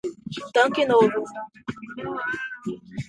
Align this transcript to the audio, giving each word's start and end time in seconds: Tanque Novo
Tanque 0.53 0.81
Novo 0.89 1.21